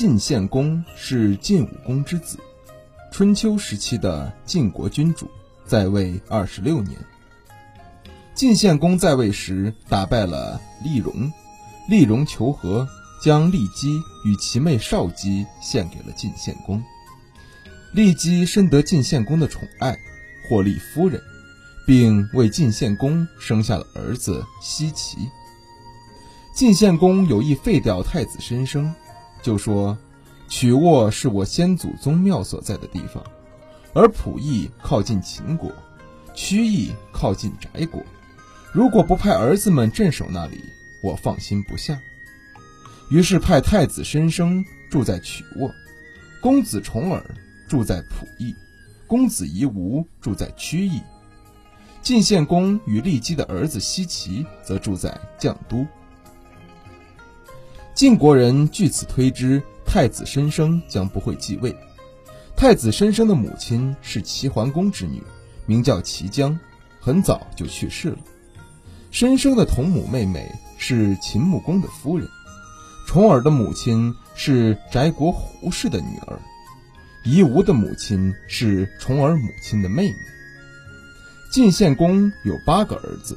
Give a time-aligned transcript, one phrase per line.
[0.00, 2.38] 晋献公是晋武公之子，
[3.12, 5.30] 春秋时期的晋国君主，
[5.66, 6.96] 在位二十六年。
[8.34, 11.30] 晋献公在位时打败了厉戎，
[11.86, 12.88] 厉戎求和，
[13.22, 16.82] 将骊姬与其妹少姬献给了晋献公。
[17.94, 19.98] 骊姬深得晋献公的宠爱，
[20.48, 21.20] 获立夫人，
[21.86, 25.18] 并为晋献公生下了儿子奚齐。
[26.54, 28.94] 晋献公有意废掉太子申生，
[29.42, 29.96] 就说
[30.48, 33.24] ：“曲沃是我先祖宗庙所在的地方，
[33.94, 35.72] 而仆邑靠近秦国，
[36.34, 38.02] 曲邑靠近翟国。
[38.72, 40.60] 如果不派儿子们镇守那里，
[41.02, 41.98] 我放心不下。”
[43.10, 45.70] 于是派太子申生住在曲沃，
[46.40, 47.24] 公子重耳。
[47.68, 48.52] 住在溥邑，
[49.06, 51.00] 公子夷吾住在曲邑，
[52.02, 55.86] 晋献公与骊姬的儿子奚齐则住在绛都。
[57.94, 61.74] 晋国人据此推知，太子申生将不会继位。
[62.56, 65.22] 太子申生的母亲是齐桓公之女，
[65.66, 66.58] 名叫齐姜，
[67.00, 68.18] 很早就去世了。
[69.10, 72.26] 申生的同母妹妹是秦穆公的夫人，
[73.06, 76.38] 重耳的母亲是翟国胡氏的女儿。
[77.24, 80.16] 夷吾的母亲是重耳母亲的妹妹。
[81.52, 83.36] 晋献公有八个儿子，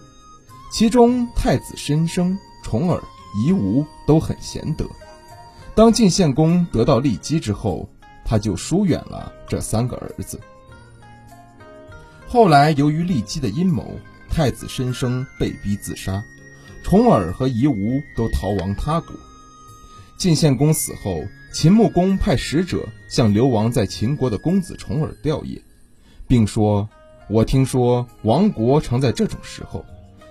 [0.71, 3.03] 其中太子申生、重耳、
[3.35, 4.85] 夷吾都很贤德。
[5.75, 7.89] 当晋献公得到骊姬之后，
[8.23, 10.39] 他就疏远了这三个儿子。
[12.27, 16.23] 后来由于骊姬的阴谋，太子申生被逼自杀，
[16.83, 19.15] 重耳和夷吾都逃亡他国。
[20.17, 21.23] 晋献公死后。
[21.55, 25.61] 秦穆公派使者向流亡在秦国的公子重耳吊唁，
[26.27, 26.89] 并说
[27.29, 29.85] ：“我听说亡国常在这种时候，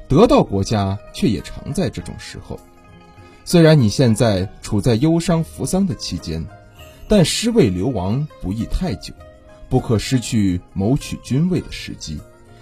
[0.09, 2.59] 得到国家却也常在这种时候。
[3.45, 6.47] 虽然你现在处在忧伤扶丧的期间，
[7.09, 9.13] 但失位流亡不宜太久，
[9.69, 12.21] 不可失去谋取君位的时机，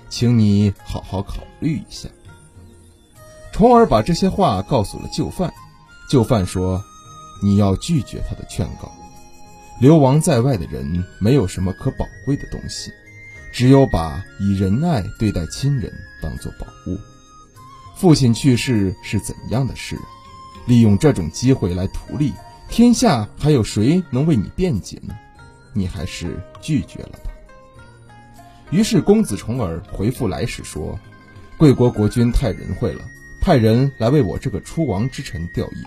[0.09, 2.09] 请你好好考虑一下。”
[3.53, 5.53] 重耳把这些话告诉了就范，
[6.11, 6.83] 就范说。
[7.43, 8.93] 你要拒绝他的劝告。
[9.81, 12.91] 流亡在外的人没有什么可宝贵的东西，
[13.51, 16.99] 只有把以仁爱对待亲人当做宝物。
[17.97, 19.97] 父亲去世是怎样的事？
[20.67, 22.33] 利用这种机会来图利，
[22.69, 25.15] 天下还有谁能为你辩解呢？
[25.73, 27.31] 你还是拒绝了吧。
[28.71, 30.99] 于是公子重耳回复来使说
[31.59, 33.05] ：“贵国国君太仁惠了，
[33.41, 35.87] 派人来为我这个出亡之臣吊唁。”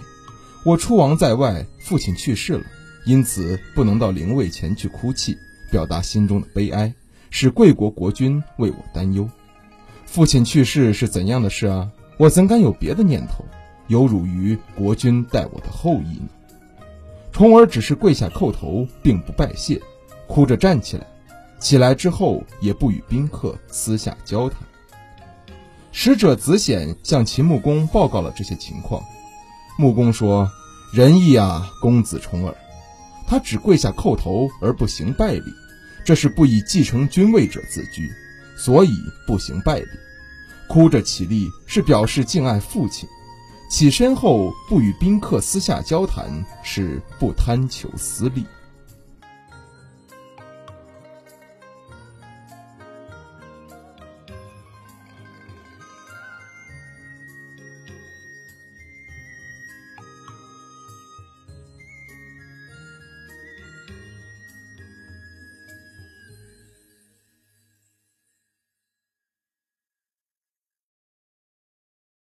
[0.66, 2.64] 我出亡在外，父亲去世了，
[3.06, 5.38] 因此不能到灵位前去哭泣，
[5.72, 6.94] 表达心中的悲哀，
[7.30, 9.30] 使贵国国君为我担忧。
[10.06, 11.90] 父亲去世是怎样的事啊？
[12.18, 13.46] 我怎敢有别的念头？
[13.88, 16.30] 有辱于国君待我的厚意呢？
[17.32, 19.82] 重耳只是跪下叩头，并不拜谢，
[20.28, 21.08] 哭着站起来。
[21.60, 24.60] 起来之后，也不与宾客私下交谈。
[25.92, 29.02] 使者子显向秦穆公报告了这些情况。
[29.78, 30.50] 穆公说
[30.94, 32.56] ：“仁义啊，公子重耳，
[33.26, 35.44] 他只跪下叩头而不行拜礼，
[36.04, 38.12] 这是不以继承君位者自居，
[38.58, 38.92] 所以
[39.26, 39.88] 不行拜礼。
[40.68, 43.08] 哭着起立是表示敬爱父亲，
[43.70, 46.26] 起身后不与宾客私下交谈
[46.64, 48.46] 是不贪求私利。”